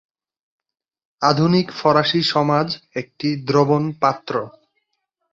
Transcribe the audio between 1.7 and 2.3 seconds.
ফরাসি